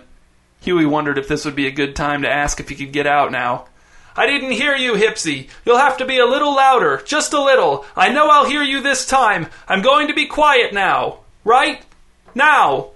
Huey 0.61 0.85
wondered 0.85 1.17
if 1.17 1.27
this 1.27 1.45
would 1.45 1.55
be 1.55 1.67
a 1.67 1.71
good 1.71 1.95
time 1.95 2.21
to 2.21 2.31
ask 2.31 2.59
if 2.59 2.69
he 2.69 2.75
could 2.75 2.91
get 2.91 3.07
out 3.07 3.31
now. 3.31 3.67
I 4.15 4.25
didn't 4.25 4.51
hear 4.51 4.75
you, 4.75 4.93
Hipsy. 4.93 5.47
You'll 5.65 5.77
have 5.77 5.97
to 5.97 6.05
be 6.05 6.17
a 6.17 6.25
little 6.25 6.55
louder, 6.55 7.01
just 7.05 7.33
a 7.33 7.41
little. 7.41 7.85
I 7.95 8.09
know 8.09 8.29
I'll 8.29 8.49
hear 8.49 8.63
you 8.63 8.81
this 8.81 9.05
time. 9.05 9.47
I'm 9.67 9.83
going 9.83 10.07
to 10.07 10.13
be 10.13 10.25
quiet 10.25 10.73
now. 10.73 11.19
Right? 11.43 11.85
Now. 12.33 12.91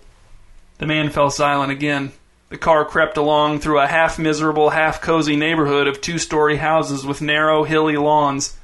The 0.80 0.88
man 0.88 1.12
fell 1.12 1.30
silent 1.30 1.72
again. 1.72 2.12
The 2.52 2.58
car 2.58 2.84
crept 2.84 3.16
along 3.16 3.60
through 3.60 3.80
a 3.80 3.88
half 3.88 4.20
miserable, 4.20 4.72
half 4.72 5.00
cozy 5.00 5.38
neighborhood 5.38 5.88
of 5.88 6.02
two 6.02 6.18
story 6.18 6.58
houses 6.58 7.06
with 7.06 7.22
narrow, 7.22 7.64
hilly 7.64 7.96
lawns. 7.96 8.58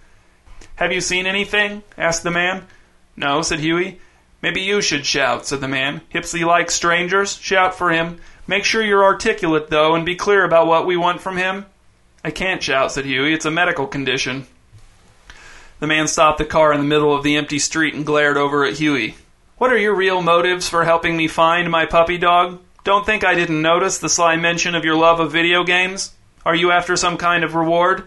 Have 0.75 0.92
you 0.92 1.00
seen 1.00 1.25
anything? 1.25 1.84
asked 1.98 2.24
the 2.24 2.30
man. 2.30 2.66
No, 3.16 3.42
said 3.42 3.62
Huey. 3.62 4.01
Maybe 4.42 4.60
you 4.60 4.81
should 4.81 5.06
shout, 5.06 5.45
said 5.45 5.62
the 5.62 5.69
man. 5.69 6.01
Hipsy 6.13 6.45
likes 6.45 6.74
strangers. 6.74 7.38
Shout 7.38 7.75
for 7.75 7.89
him. 7.89 8.19
Make 8.45 8.66
sure 8.66 8.84
you're 8.84 9.06
articulate, 9.06 9.69
though, 9.69 9.95
and 9.95 10.06
be 10.06 10.18
clear 10.18 10.44
about 10.44 10.68
what 10.68 10.86
we 10.86 10.98
want 10.98 11.22
from 11.22 11.38
him. 11.38 11.66
I 12.25 12.31
can't 12.31 12.62
shout, 12.62 12.92
said 12.92 13.06
Huey. 13.06 13.34
It's 13.34 13.45
a 13.45 13.51
medical 13.51 13.88
condition. 13.88 14.48
The 15.80 15.88
man 15.88 16.10
stopped 16.10 16.39
the 16.39 16.45
car 16.45 16.74
in 16.74 16.80
the 16.80 16.86
middle 16.86 17.16
of 17.16 17.24
the 17.24 17.38
empty 17.38 17.57
street 17.57 17.94
and 17.94 18.06
glared 18.06 18.36
over 18.36 18.66
at 18.66 18.80
Huey. 18.80 19.16
What 19.57 19.72
are 19.72 19.78
your 19.78 19.95
real 19.95 20.22
motives 20.22 20.68
for 20.68 20.84
helping 20.84 21.15
me 21.15 21.29
find 21.29 21.72
my 21.72 21.86
puppy 21.86 22.17
dog? 22.17 22.60
Don't 22.88 23.06
think 23.06 23.25
I 23.25 23.36
didn't 23.36 23.62
notice 23.62 23.98
the 23.98 24.08
sly 24.08 24.38
mention 24.38 24.74
of 24.74 24.86
your 24.86 24.96
love 24.96 25.20
of 25.20 25.29
video 25.29 25.65
games. 25.65 26.13
Are 26.46 26.56
you 26.56 26.72
after 26.72 26.96
some 26.96 27.17
kind 27.17 27.44
of 27.44 27.53
reward? 27.53 28.06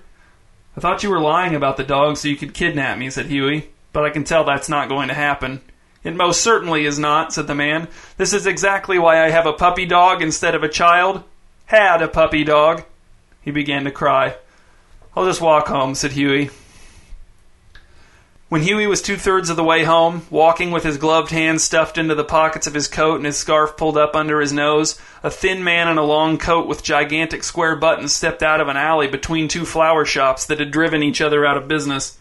I 0.75 0.81
thought 0.81 1.03
you 1.03 1.11
were 1.11 1.21
lying 1.21 1.55
about 1.55 1.77
the 1.77 1.85
dog 1.85 2.17
so 2.17 2.29
you 2.29 2.37
could 2.39 2.55
kidnap 2.55 2.97
me, 2.97 3.11
said 3.11 3.27
Huey 3.27 3.69
but 3.93 4.07
I 4.07 4.09
can 4.09 4.25
tell 4.25 4.43
that's 4.43 4.71
not 4.71 4.89
going 4.89 5.09
to 5.09 5.15
happen. 5.15 5.61
It 6.03 6.17
most 6.17 6.41
certainly 6.41 6.87
is 6.87 6.99
not, 6.99 7.31
said 7.31 7.47
the 7.47 7.55
man. 7.55 7.89
This 8.17 8.33
is 8.33 8.47
exactly 8.47 8.99
why 8.99 9.23
I 9.23 9.29
have 9.29 9.45
a 9.45 9.53
puppy 9.53 9.85
dog 9.85 10.23
instead 10.23 10.55
of 10.55 10.63
a 10.63 10.69
child. 10.69 11.25
Had 11.67 12.01
a 12.01 12.09
puppy 12.09 12.43
dog. 12.43 12.83
He 13.43 13.51
began 13.51 13.85
to 13.85 13.91
cry. 13.91 14.37
I'll 15.15 15.27
just 15.27 15.43
walk 15.43 15.69
home, 15.69 15.95
said 15.95 16.13
Huey. 16.13 16.49
When 18.51 18.63
Huey 18.63 18.89
was 18.89 19.01
two 19.01 19.17
thirds 19.17 19.49
of 19.49 19.55
the 19.55 19.63
way 19.63 19.85
home, 19.85 20.27
walking 20.29 20.73
with 20.73 20.83
his 20.83 20.99
gloved 20.99 21.31
hands 21.31 21.63
stuffed 21.63 21.97
into 21.97 22.17
the 22.17 22.25
pockets 22.25 22.67
of 22.67 22.75
his 22.75 22.89
coat 22.89 23.15
and 23.15 23.25
his 23.25 23.37
scarf 23.37 23.77
pulled 23.77 23.97
up 23.97 24.17
under 24.17 24.41
his 24.41 24.53
nose, 24.53 25.01
a 25.23 25.31
thin 25.31 25.63
man 25.63 25.87
in 25.87 25.99
a 25.99 26.03
long 26.03 26.37
coat 26.37 26.67
with 26.67 26.83
gigantic 26.83 27.45
square 27.45 27.77
buttons 27.77 28.13
stepped 28.13 28.43
out 28.43 28.61
of 28.61 28.67
an 28.67 28.77
alley 28.77 29.07
between 29.07 29.47
two 29.47 29.65
flower 29.65 30.05
shops 30.05 30.47
that 30.47 30.59
had 30.59 30.73
driven 30.73 31.01
each 31.01 31.21
other 31.21 31.47
out 31.47 31.57
of 31.57 31.69
business. 31.69 32.19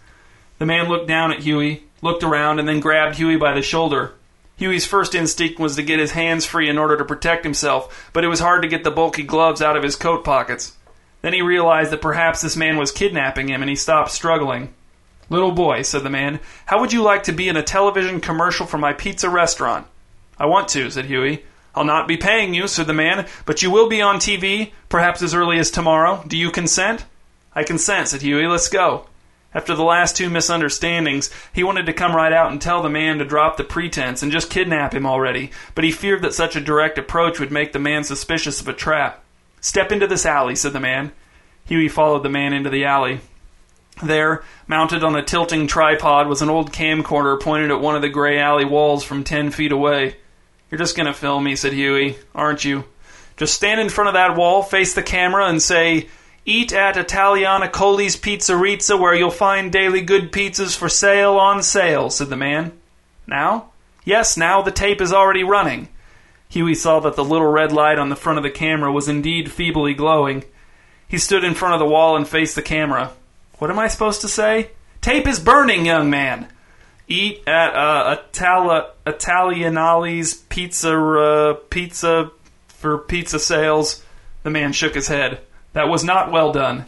The 0.60 0.68
man 0.68 0.88
looked 0.88 1.08
down 1.08 1.32
at 1.32 1.40
Huey, 1.40 1.86
looked 2.04 2.24
around, 2.24 2.60
and 2.60 2.70
then 2.70 2.80
grabbed 2.80 3.16
Huey 3.16 3.38
by 3.38 3.56
the 3.56 3.64
shoulder. 3.64 4.12
Huey's 4.58 4.86
first 4.86 5.16
instinct 5.16 5.60
was 5.60 5.78
to 5.78 5.82
get 5.82 5.98
his 5.98 6.12
hands 6.12 6.46
free 6.46 6.70
in 6.70 6.78
order 6.78 6.96
to 6.96 7.06
protect 7.06 7.44
himself, 7.44 8.12
but 8.14 8.24
it 8.24 8.28
was 8.28 8.40
hard 8.40 8.62
to 8.62 8.68
get 8.68 8.84
the 8.84 8.92
bulky 8.92 9.24
gloves 9.24 9.64
out 9.64 9.76
of 9.76 9.82
his 9.82 9.96
coat 9.96 10.24
pockets. 10.24 10.74
Then 11.24 11.34
he 11.34 11.42
realized 11.42 11.90
that 11.90 12.04
perhaps 12.04 12.42
this 12.42 12.56
man 12.56 12.78
was 12.78 12.92
kidnapping 12.92 13.48
him, 13.48 13.64
and 13.64 13.70
he 13.70 13.76
stopped 13.76 14.12
struggling. 14.12 14.76
Little 15.30 15.52
boy, 15.52 15.84
said 15.84 16.04
the 16.04 16.10
man, 16.10 16.40
how 16.66 16.80
would 16.80 16.92
you 16.92 17.04
like 17.04 17.24
to 17.24 17.32
be 17.32 17.48
in 17.48 17.56
a 17.56 17.64
television 17.64 18.20
commercial 18.20 18.66
for 18.66 18.78
my 18.78 18.94
pizza 18.94 19.30
restaurant? 19.30 19.86
I 20.40 20.48
want 20.48 20.70
to, 20.70 20.90
said 20.90 21.06
Huey. 21.06 21.46
I'll 21.76 21.84
not 21.84 22.08
be 22.08 22.18
paying 22.18 22.54
you, 22.54 22.68
said 22.68 22.88
the 22.88 22.94
man, 22.94 23.28
but 23.46 23.62
you 23.62 23.70
will 23.70 23.88
be 23.88 24.02
on 24.02 24.18
TV, 24.18 24.72
perhaps 24.90 25.22
as 25.22 25.36
early 25.36 25.60
as 25.60 25.70
tomorrow. 25.70 26.24
Do 26.28 26.36
you 26.36 26.50
consent? 26.50 27.06
I 27.54 27.64
consent, 27.64 28.08
said 28.08 28.22
Huey. 28.22 28.48
Let's 28.48 28.70
go. 28.70 29.06
After 29.54 29.76
the 29.76 29.84
last 29.84 30.16
two 30.16 30.30
misunderstandings, 30.30 31.32
he 31.54 31.64
wanted 31.64 31.88
to 31.88 31.94
come 31.94 32.16
right 32.16 32.34
out 32.34 32.52
and 32.52 32.62
tell 32.62 32.84
the 32.84 32.90
man 32.90 33.18
to 33.18 33.26
drop 33.26 33.58
the 33.58 33.64
pretense 33.64 34.22
and 34.22 34.32
just 34.32 34.50
kidnap 34.52 34.94
him 34.94 35.06
already, 35.06 35.52
but 35.74 35.84
he 35.84 35.92
feared 35.92 36.22
that 36.22 36.36
such 36.36 36.56
a 36.56 36.62
direct 36.62 36.98
approach 37.00 37.40
would 37.40 37.52
make 37.52 37.74
the 37.74 37.80
man 37.80 38.04
suspicious 38.04 38.62
of 38.62 38.68
a 38.68 38.74
trap. 38.74 39.24
Step 39.60 39.92
into 39.92 40.06
this 40.08 40.26
alley, 40.26 40.56
said 40.56 40.74
the 40.74 40.80
man. 40.80 41.12
Huey 41.66 41.88
followed 41.88 42.24
the 42.24 42.30
man 42.30 42.54
into 42.54 42.70
the 42.70 42.86
alley. 42.86 43.22
There, 44.02 44.44
mounted 44.68 45.04
on 45.04 45.16
a 45.16 45.24
tilting 45.24 45.68
tripod, 45.68 46.28
was 46.28 46.42
an 46.42 46.50
old 46.50 46.72
camcorder 46.72 47.40
pointed 47.40 47.72
at 47.72 47.82
one 47.82 47.96
of 47.96 48.02
the 48.02 48.10
gray 48.10 48.40
alley 48.40 48.66
walls 48.66 49.04
from 49.04 49.24
ten 49.24 49.52
feet 49.52 49.72
away. 49.72 50.16
You're 50.72 50.80
just 50.80 50.96
gonna 50.96 51.14
film 51.14 51.44
me, 51.44 51.56
said 51.56 51.74
Huey, 51.74 52.18
aren't 52.34 52.64
you? 52.64 52.86
Just 53.36 53.54
stand 53.54 53.82
in 53.82 53.90
front 53.90 54.08
of 54.08 54.14
that 54.14 54.36
wall, 54.36 54.64
face 54.64 54.94
the 54.94 55.04
camera, 55.04 55.48
and 55.48 55.62
say, 55.62 56.08
Eat 56.46 56.74
at 56.74 56.98
Italiana 56.98 57.70
Coli's 57.70 58.18
Pizzerizza, 58.18 59.00
where 59.00 59.14
you'll 59.14 59.32
find 59.32 59.72
daily 59.72 60.02
good 60.02 60.32
pizzas 60.32 60.76
for 60.76 60.90
sale 60.90 61.36
on 61.36 61.62
sale, 61.62 62.10
said 62.10 62.30
the 62.30 62.36
man. 62.36 62.72
Now? 63.28 63.72
Yes, 64.04 64.38
now 64.38 64.62
the 64.62 64.72
tape 64.72 65.02
is 65.02 65.14
already 65.14 65.44
running. 65.44 65.90
Huey 66.50 66.74
saw 66.74 67.00
that 67.02 67.16
the 67.16 67.24
little 67.24 67.52
red 67.52 67.72
light 67.72 68.00
on 68.00 68.10
the 68.10 68.16
front 68.16 68.40
of 68.40 68.44
the 68.44 68.50
camera 68.50 68.92
was 68.92 69.08
indeed 69.08 69.52
feebly 69.52 69.94
glowing. 69.94 70.44
He 71.08 71.18
stood 71.18 71.44
in 71.44 71.54
front 71.54 71.76
of 71.76 71.80
the 71.80 71.86
wall 71.86 72.16
and 72.16 72.28
faced 72.28 72.56
the 72.56 72.62
camera. 72.62 73.12
What 73.60 73.70
am 73.70 73.80
I 73.80 73.88
supposed 73.88 74.22
to 74.22 74.28
say? 74.28 74.72
Tape 75.02 75.28
is 75.28 75.40
burning, 75.40 75.86
young 75.86 76.10
man. 76.10 76.48
Eat 77.08 77.44
at 77.48 77.76
uh, 77.76 78.18
Itali- 78.32 78.90
Italianali's 79.06 80.34
Pizza 80.34 80.98
uh, 80.98 81.54
Pizza 81.70 82.32
for 82.68 82.98
pizza 82.98 83.40
sales. 83.40 84.04
The 84.44 84.50
man 84.50 84.72
shook 84.72 84.96
his 84.96 85.10
head. 85.10 85.42
That 85.74 85.90
was 85.90 86.04
not 86.04 86.32
well 86.32 86.52
done. 86.54 86.86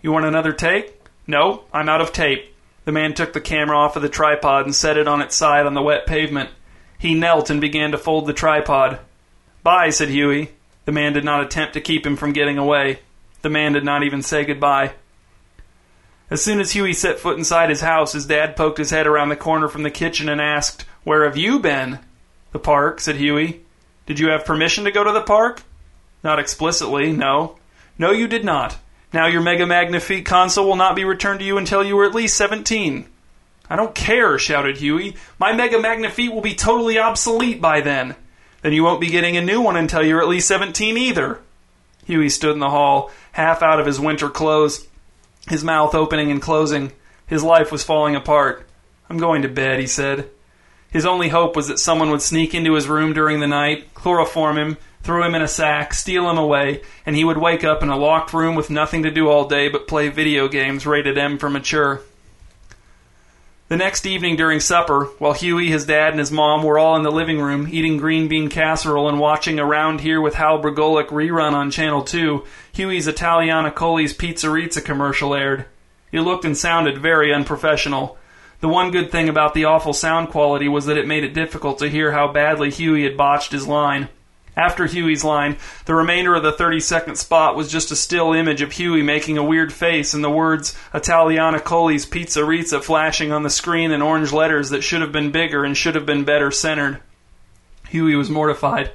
You 0.00 0.12
want 0.12 0.24
another 0.24 0.52
take? 0.52 1.00
No, 1.26 1.64
I'm 1.72 1.88
out 1.88 2.00
of 2.00 2.12
tape. 2.12 2.54
The 2.84 2.92
man 2.92 3.14
took 3.14 3.32
the 3.32 3.40
camera 3.40 3.76
off 3.76 3.96
of 3.96 4.02
the 4.02 4.08
tripod 4.08 4.64
and 4.64 4.74
set 4.74 4.96
it 4.96 5.08
on 5.08 5.20
its 5.20 5.36
side 5.36 5.66
on 5.66 5.74
the 5.74 5.82
wet 5.82 6.06
pavement. 6.06 6.50
He 6.98 7.14
knelt 7.14 7.50
and 7.50 7.60
began 7.60 7.90
to 7.92 7.98
fold 7.98 8.26
the 8.26 8.32
tripod. 8.32 9.00
Bye, 9.62 9.90
said 9.90 10.08
Huey. 10.08 10.52
The 10.84 10.92
man 10.92 11.12
did 11.12 11.24
not 11.24 11.42
attempt 11.42 11.74
to 11.74 11.80
keep 11.80 12.06
him 12.06 12.16
from 12.16 12.32
getting 12.32 12.58
away. 12.58 13.00
The 13.42 13.50
man 13.50 13.72
did 13.72 13.84
not 13.84 14.02
even 14.02 14.22
say 14.22 14.44
goodbye. 14.44 14.92
As 16.32 16.42
soon 16.42 16.60
as 16.60 16.72
Huey 16.72 16.94
set 16.94 17.18
foot 17.18 17.36
inside 17.36 17.68
his 17.68 17.82
house, 17.82 18.14
his 18.14 18.24
dad 18.24 18.56
poked 18.56 18.78
his 18.78 18.88
head 18.88 19.06
around 19.06 19.28
the 19.28 19.36
corner 19.36 19.68
from 19.68 19.82
the 19.82 19.90
kitchen 19.90 20.30
and 20.30 20.40
asked, 20.40 20.86
Where 21.04 21.24
have 21.24 21.36
you 21.36 21.58
been? 21.58 21.98
The 22.52 22.58
park, 22.58 23.00
said 23.00 23.16
Huey. 23.16 23.60
Did 24.06 24.18
you 24.18 24.30
have 24.30 24.46
permission 24.46 24.84
to 24.84 24.90
go 24.90 25.04
to 25.04 25.12
the 25.12 25.20
park? 25.20 25.62
Not 26.24 26.38
explicitly, 26.38 27.12
no. 27.12 27.58
No, 27.98 28.12
you 28.12 28.28
did 28.28 28.46
not. 28.46 28.78
Now 29.12 29.26
your 29.26 29.42
Mega 29.42 29.66
Magnifique 29.66 30.24
console 30.24 30.66
will 30.66 30.76
not 30.76 30.96
be 30.96 31.04
returned 31.04 31.40
to 31.40 31.44
you 31.44 31.58
until 31.58 31.84
you 31.84 31.98
are 31.98 32.06
at 32.06 32.14
least 32.14 32.38
17. 32.38 33.04
I 33.68 33.76
don't 33.76 33.94
care, 33.94 34.38
shouted 34.38 34.78
Huey. 34.78 35.16
My 35.38 35.52
Mega 35.52 35.78
Magnifique 35.78 36.32
will 36.32 36.40
be 36.40 36.54
totally 36.54 36.98
obsolete 36.98 37.60
by 37.60 37.82
then. 37.82 38.14
Then 38.62 38.72
you 38.72 38.84
won't 38.84 39.02
be 39.02 39.08
getting 39.08 39.36
a 39.36 39.42
new 39.42 39.60
one 39.60 39.76
until 39.76 40.02
you're 40.02 40.22
at 40.22 40.28
least 40.28 40.48
17 40.48 40.96
either. 40.96 41.40
Huey 42.06 42.30
stood 42.30 42.54
in 42.54 42.58
the 42.58 42.70
hall, 42.70 43.10
half 43.32 43.62
out 43.62 43.80
of 43.80 43.84
his 43.84 44.00
winter 44.00 44.30
clothes, 44.30 44.88
his 45.48 45.64
mouth 45.64 45.94
opening 45.94 46.30
and 46.30 46.40
closing. 46.40 46.92
His 47.26 47.42
life 47.42 47.72
was 47.72 47.82
falling 47.82 48.14
apart. 48.16 48.66
I'm 49.08 49.18
going 49.18 49.42
to 49.42 49.48
bed, 49.48 49.80
he 49.80 49.86
said. 49.86 50.30
His 50.90 51.06
only 51.06 51.30
hope 51.30 51.56
was 51.56 51.68
that 51.68 51.78
someone 51.78 52.10
would 52.10 52.22
sneak 52.22 52.54
into 52.54 52.74
his 52.74 52.88
room 52.88 53.12
during 53.12 53.40
the 53.40 53.46
night, 53.46 53.94
chloroform 53.94 54.58
him, 54.58 54.76
throw 55.02 55.24
him 55.24 55.34
in 55.34 55.42
a 55.42 55.48
sack, 55.48 55.94
steal 55.94 56.28
him 56.30 56.38
away, 56.38 56.82
and 57.06 57.16
he 57.16 57.24
would 57.24 57.38
wake 57.38 57.64
up 57.64 57.82
in 57.82 57.88
a 57.88 57.96
locked 57.96 58.32
room 58.32 58.54
with 58.54 58.70
nothing 58.70 59.02
to 59.02 59.10
do 59.10 59.28
all 59.28 59.48
day 59.48 59.68
but 59.68 59.88
play 59.88 60.08
video 60.08 60.48
games 60.48 60.86
rated 60.86 61.16
M 61.16 61.38
for 61.38 61.48
mature. 61.48 62.02
The 63.72 63.78
next 63.78 64.04
evening 64.04 64.36
during 64.36 64.60
supper, 64.60 65.04
while 65.18 65.32
Huey, 65.32 65.70
his 65.70 65.86
dad, 65.86 66.10
and 66.10 66.18
his 66.18 66.30
mom 66.30 66.62
were 66.62 66.78
all 66.78 66.94
in 66.96 67.04
the 67.04 67.10
living 67.10 67.40
room 67.40 67.66
eating 67.70 67.96
green 67.96 68.28
bean 68.28 68.50
casserole 68.50 69.08
and 69.08 69.18
watching 69.18 69.58
Around 69.58 70.02
Here 70.02 70.20
with 70.20 70.34
Hal 70.34 70.60
Bragolic 70.60 71.06
rerun 71.06 71.54
on 71.54 71.70
Channel 71.70 72.02
2, 72.02 72.44
Huey's 72.74 73.08
Italiana 73.08 73.70
Coli's 73.70 74.12
Pizzerizza 74.12 74.84
commercial 74.84 75.34
aired. 75.34 75.64
It 76.10 76.20
looked 76.20 76.44
and 76.44 76.54
sounded 76.54 76.98
very 76.98 77.32
unprofessional. 77.32 78.18
The 78.60 78.68
one 78.68 78.90
good 78.90 79.10
thing 79.10 79.30
about 79.30 79.54
the 79.54 79.64
awful 79.64 79.94
sound 79.94 80.28
quality 80.28 80.68
was 80.68 80.84
that 80.84 80.98
it 80.98 81.08
made 81.08 81.24
it 81.24 81.32
difficult 81.32 81.78
to 81.78 81.88
hear 81.88 82.12
how 82.12 82.30
badly 82.30 82.70
Huey 82.70 83.04
had 83.04 83.16
botched 83.16 83.52
his 83.52 83.66
line. 83.66 84.10
After 84.56 84.86
Huey's 84.86 85.24
line, 85.24 85.56
the 85.86 85.94
remainder 85.94 86.34
of 86.34 86.42
the 86.42 86.52
30 86.52 86.80
second 86.80 87.16
spot 87.16 87.56
was 87.56 87.72
just 87.72 87.90
a 87.90 87.96
still 87.96 88.34
image 88.34 88.60
of 88.60 88.72
Huey 88.72 89.02
making 89.02 89.38
a 89.38 89.44
weird 89.44 89.72
face 89.72 90.12
and 90.12 90.22
the 90.22 90.30
words 90.30 90.76
Italiana 90.92 91.58
Coli's 91.58 92.04
Pizzerizza 92.04 92.82
flashing 92.82 93.32
on 93.32 93.44
the 93.44 93.50
screen 93.50 93.92
in 93.92 94.02
orange 94.02 94.32
letters 94.32 94.68
that 94.70 94.82
should 94.82 95.00
have 95.00 95.12
been 95.12 95.30
bigger 95.30 95.64
and 95.64 95.76
should 95.76 95.94
have 95.94 96.04
been 96.04 96.24
better 96.24 96.50
centered. 96.50 97.00
Huey 97.88 98.14
was 98.14 98.28
mortified. 98.28 98.92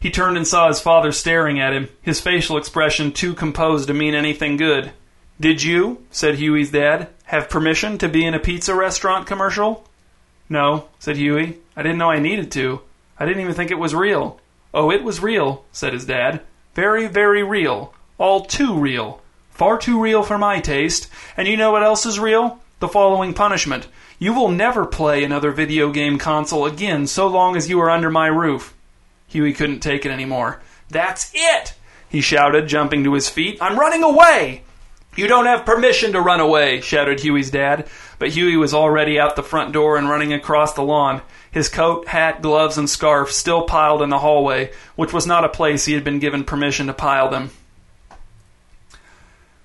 He 0.00 0.10
turned 0.10 0.36
and 0.36 0.46
saw 0.46 0.68
his 0.68 0.80
father 0.80 1.12
staring 1.12 1.60
at 1.60 1.72
him, 1.72 1.88
his 2.02 2.20
facial 2.20 2.56
expression 2.56 3.12
too 3.12 3.34
composed 3.34 3.88
to 3.88 3.94
mean 3.94 4.14
anything 4.14 4.56
good. 4.56 4.92
Did 5.40 5.62
you, 5.62 6.04
said 6.10 6.36
Huey's 6.36 6.72
dad, 6.72 7.08
have 7.24 7.48
permission 7.48 7.98
to 7.98 8.08
be 8.08 8.24
in 8.24 8.34
a 8.34 8.40
pizza 8.40 8.74
restaurant 8.74 9.26
commercial? 9.26 9.88
No, 10.48 10.88
said 10.98 11.16
Huey. 11.16 11.58
I 11.76 11.82
didn't 11.82 11.98
know 11.98 12.10
I 12.10 12.18
needed 12.18 12.50
to. 12.52 12.80
I 13.18 13.26
didn't 13.26 13.42
even 13.42 13.54
think 13.54 13.70
it 13.70 13.78
was 13.78 13.94
real. 13.94 14.40
Oh, 14.74 14.90
it 14.90 15.02
was 15.02 15.22
real, 15.22 15.64
said 15.72 15.92
his 15.92 16.04
dad. 16.04 16.42
Very, 16.74 17.06
very 17.06 17.42
real. 17.42 17.94
All 18.18 18.44
too 18.44 18.78
real. 18.78 19.22
Far 19.50 19.78
too 19.78 20.00
real 20.00 20.22
for 20.22 20.38
my 20.38 20.60
taste. 20.60 21.08
And 21.36 21.48
you 21.48 21.56
know 21.56 21.72
what 21.72 21.82
else 21.82 22.06
is 22.06 22.20
real? 22.20 22.60
The 22.80 22.88
following 22.88 23.34
punishment. 23.34 23.88
You 24.18 24.32
will 24.32 24.50
never 24.50 24.84
play 24.84 25.24
another 25.24 25.50
video 25.50 25.90
game 25.90 26.18
console 26.18 26.66
again 26.66 27.06
so 27.06 27.26
long 27.26 27.56
as 27.56 27.68
you 27.68 27.80
are 27.80 27.90
under 27.90 28.10
my 28.10 28.26
roof. 28.26 28.74
Huey 29.28 29.52
couldn't 29.52 29.80
take 29.80 30.04
it 30.04 30.12
anymore. 30.12 30.60
That's 30.90 31.30
it! 31.34 31.74
he 32.08 32.20
shouted, 32.20 32.68
jumping 32.68 33.04
to 33.04 33.14
his 33.14 33.28
feet. 33.28 33.58
I'm 33.60 33.78
running 33.78 34.02
away! 34.02 34.62
You 35.18 35.26
don't 35.26 35.46
have 35.46 35.66
permission 35.66 36.12
to 36.12 36.20
run 36.20 36.38
away, 36.38 36.80
shouted 36.80 37.18
Huey's 37.18 37.50
dad. 37.50 37.88
But 38.20 38.28
Huey 38.28 38.56
was 38.56 38.72
already 38.72 39.18
out 39.18 39.34
the 39.34 39.42
front 39.42 39.72
door 39.72 39.96
and 39.96 40.08
running 40.08 40.32
across 40.32 40.74
the 40.74 40.84
lawn 40.84 41.22
his 41.50 41.68
coat, 41.68 42.06
hat, 42.06 42.40
gloves, 42.40 42.78
and 42.78 42.88
scarf 42.88 43.32
still 43.32 43.62
piled 43.62 44.00
in 44.00 44.10
the 44.10 44.20
hallway, 44.20 44.70
which 44.94 45.12
was 45.12 45.26
not 45.26 45.44
a 45.44 45.48
place 45.48 45.86
he 45.86 45.94
had 45.94 46.04
been 46.04 46.20
given 46.20 46.44
permission 46.44 46.86
to 46.86 46.92
pile 46.92 47.28
them. 47.28 47.50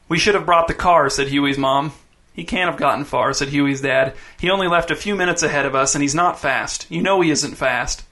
We 0.09 0.17
should 0.17 0.33
have 0.33 0.47
brought 0.47 0.67
the 0.67 0.73
car, 0.73 1.07
said 1.11 1.27
Huey's 1.27 1.59
mom. 1.59 1.91
He 2.33 2.45
can't 2.45 2.71
have 2.71 2.79
gotten 2.79 3.05
far, 3.05 3.31
said 3.31 3.49
Huey's 3.49 3.81
dad. 3.81 4.15
He 4.39 4.49
only 4.49 4.67
left 4.67 4.89
a 4.89 4.95
few 4.95 5.13
minutes 5.13 5.43
ahead 5.43 5.67
of 5.67 5.75
us, 5.75 5.93
and 5.93 6.01
he's 6.01 6.15
not 6.15 6.39
fast. 6.39 6.89
You 6.89 7.03
know 7.03 7.21
he 7.21 7.29
isn't 7.29 7.57
fast. 7.57 8.03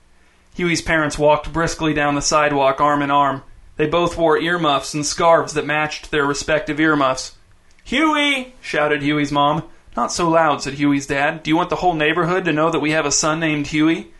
Huey's 0.58 0.84
parents 0.84 1.18
walked 1.18 1.52
briskly 1.52 1.96
down 1.96 2.14
the 2.14 2.22
sidewalk 2.22 2.80
arm 2.80 3.02
in 3.02 3.10
arm. 3.10 3.42
They 3.78 3.88
both 3.88 4.18
wore 4.18 4.38
earmuffs 4.38 4.94
and 4.94 5.06
scarves 5.06 5.54
that 5.54 5.66
matched 5.66 6.12
their 6.12 6.26
respective 6.26 6.80
earmuffs. 6.80 7.36
Huey! 7.84 8.54
shouted 8.62 9.02
Huey's 9.02 9.32
mom. 9.32 9.64
Not 9.98 10.12
so 10.12 10.30
loud, 10.30 10.62
said 10.62 10.76
Huey's 10.76 11.08
dad. 11.08 11.44
Do 11.44 11.50
you 11.50 11.58
want 11.58 11.70
the 11.70 11.78
whole 11.78 11.94
neighborhood 11.94 12.46
to 12.46 12.54
know 12.54 12.70
that 12.70 12.80
we 12.80 12.92
have 12.92 13.06
a 13.06 13.12
son 13.12 13.40
named 13.40 13.68
Huey? 13.68 14.12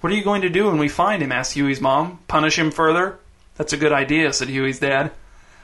What 0.00 0.12
are 0.12 0.16
you 0.16 0.24
going 0.24 0.42
to 0.42 0.50
do 0.50 0.66
when 0.66 0.78
we 0.78 0.88
find 0.88 1.22
him? 1.22 1.32
asked 1.32 1.54
Huey's 1.54 1.80
mom. 1.80 2.18
Punish 2.28 2.58
him 2.58 2.70
further? 2.70 3.18
That's 3.56 3.72
a 3.72 3.78
good 3.78 3.92
idea, 3.92 4.32
said 4.32 4.48
Huey's 4.48 4.78
dad. 4.78 5.12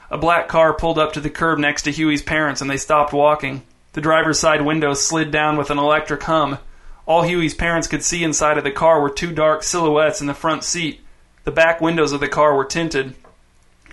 A 0.09 0.17
black 0.17 0.47
car 0.47 0.73
pulled 0.73 0.97
up 0.97 1.13
to 1.13 1.19
the 1.19 1.29
curb 1.29 1.59
next 1.59 1.83
to 1.83 1.91
Huey's 1.91 2.21
parents 2.21 2.61
and 2.61 2.69
they 2.69 2.77
stopped 2.77 3.13
walking. 3.13 3.63
The 3.93 4.01
driver's 4.01 4.39
side 4.39 4.63
window 4.63 4.93
slid 4.93 5.31
down 5.31 5.57
with 5.57 5.69
an 5.69 5.77
electric 5.77 6.23
hum. 6.23 6.57
All 7.05 7.23
Huey's 7.23 7.53
parents 7.53 7.87
could 7.87 8.03
see 8.03 8.23
inside 8.23 8.57
of 8.57 8.63
the 8.63 8.71
car 8.71 9.01
were 9.01 9.09
two 9.09 9.31
dark 9.31 9.61
silhouettes 9.63 10.21
in 10.21 10.27
the 10.27 10.33
front 10.33 10.63
seat. 10.63 11.01
The 11.43 11.51
back 11.51 11.81
windows 11.81 12.11
of 12.11 12.19
the 12.19 12.27
car 12.27 12.55
were 12.55 12.65
tinted. 12.65 13.15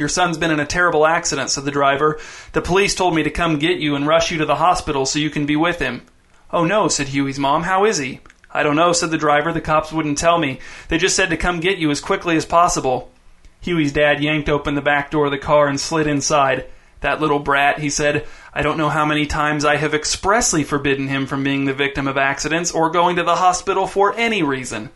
Your 0.00 0.08
son's 0.08 0.38
been 0.38 0.50
in 0.50 0.60
a 0.60 0.64
terrible 0.64 1.06
accident, 1.06 1.50
said 1.50 1.66
the 1.66 1.70
driver. 1.70 2.18
The 2.52 2.62
police 2.62 2.94
told 2.94 3.14
me 3.14 3.22
to 3.22 3.30
come 3.30 3.58
get 3.58 3.80
you 3.80 3.96
and 3.96 4.06
rush 4.06 4.30
you 4.30 4.38
to 4.38 4.46
the 4.46 4.56
hospital 4.56 5.04
so 5.04 5.18
you 5.18 5.28
can 5.28 5.44
be 5.44 5.56
with 5.56 5.78
him. 5.78 6.06
Oh 6.50 6.64
no, 6.64 6.88
said 6.88 7.08
Huey's 7.08 7.38
mom. 7.38 7.64
How 7.64 7.84
is 7.84 7.98
he? 7.98 8.20
I 8.50 8.62
don't 8.62 8.76
know, 8.76 8.94
said 8.94 9.10
the 9.10 9.18
driver. 9.18 9.52
The 9.52 9.60
cops 9.60 9.92
wouldn't 9.92 10.16
tell 10.16 10.38
me. 10.38 10.60
They 10.88 10.96
just 10.96 11.16
said 11.16 11.28
to 11.28 11.36
come 11.36 11.60
get 11.60 11.76
you 11.76 11.90
as 11.90 12.00
quickly 12.00 12.34
as 12.38 12.46
possible. 12.46 13.12
Huey's 13.60 13.92
dad 13.92 14.22
yanked 14.22 14.48
open 14.48 14.74
the 14.74 14.80
back 14.80 15.10
door 15.10 15.26
of 15.26 15.32
the 15.32 15.36
car 15.36 15.68
and 15.68 15.78
slid 15.78 16.06
inside. 16.06 16.64
That 17.00 17.20
little 17.20 17.38
brat, 17.38 17.78
he 17.80 17.90
said. 17.90 18.26
I 18.54 18.62
don't 18.62 18.78
know 18.78 18.88
how 18.88 19.04
many 19.04 19.26
times 19.26 19.66
I 19.66 19.76
have 19.76 19.92
expressly 19.92 20.64
forbidden 20.64 21.08
him 21.08 21.26
from 21.26 21.44
being 21.44 21.66
the 21.66 21.74
victim 21.74 22.08
of 22.08 22.16
accidents 22.16 22.72
or 22.72 22.88
going 22.88 23.16
to 23.16 23.22
the 23.22 23.36
hospital 23.36 23.86
for 23.86 24.16
any 24.16 24.42
reason. 24.42 24.88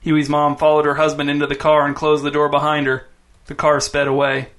Huey's 0.00 0.28
mom 0.28 0.56
followed 0.56 0.86
her 0.86 0.96
husband 0.96 1.30
into 1.30 1.46
the 1.46 1.54
car 1.54 1.86
and 1.86 1.94
closed 1.94 2.24
the 2.24 2.32
door 2.32 2.48
behind 2.48 2.88
her. 2.88 3.06
The 3.50 3.56
car 3.56 3.80
sped 3.80 4.06
away. 4.06 4.50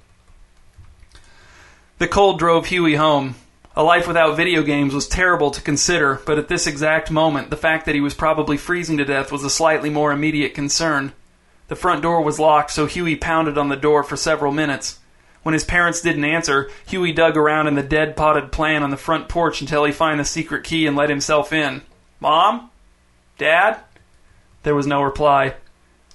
The 1.96 2.06
cold 2.06 2.38
drove 2.38 2.66
Huey 2.66 2.96
home. 2.96 3.36
A 3.74 3.82
life 3.82 4.06
without 4.06 4.36
video 4.36 4.62
games 4.62 4.92
was 4.92 5.08
terrible 5.08 5.50
to 5.50 5.62
consider, 5.62 6.20
but 6.26 6.38
at 6.38 6.48
this 6.48 6.66
exact 6.66 7.10
moment, 7.10 7.48
the 7.48 7.56
fact 7.56 7.86
that 7.86 7.94
he 7.94 8.02
was 8.02 8.12
probably 8.12 8.58
freezing 8.58 8.98
to 8.98 9.06
death 9.06 9.32
was 9.32 9.44
a 9.44 9.48
slightly 9.48 9.88
more 9.88 10.12
immediate 10.12 10.52
concern. 10.52 11.14
The 11.68 11.74
front 11.74 12.02
door 12.02 12.20
was 12.20 12.38
locked, 12.38 12.70
so 12.70 12.84
Huey 12.84 13.16
pounded 13.16 13.56
on 13.56 13.70
the 13.70 13.76
door 13.76 14.02
for 14.02 14.18
several 14.18 14.52
minutes. 14.52 15.00
When 15.42 15.54
his 15.54 15.64
parents 15.64 16.02
didn't 16.02 16.26
answer, 16.26 16.70
Huey 16.86 17.12
dug 17.12 17.38
around 17.38 17.68
in 17.68 17.76
the 17.76 17.82
dead 17.82 18.14
potted 18.14 18.52
plant 18.52 18.84
on 18.84 18.90
the 18.90 18.98
front 18.98 19.26
porch 19.26 19.62
until 19.62 19.86
he 19.86 19.92
found 19.92 20.20
the 20.20 20.24
secret 20.26 20.64
key 20.64 20.86
and 20.86 20.94
let 20.94 21.08
himself 21.08 21.50
in. 21.50 21.80
Mom? 22.20 22.70
Dad? 23.38 23.80
There 24.64 24.74
was 24.74 24.86
no 24.86 25.00
reply. 25.00 25.54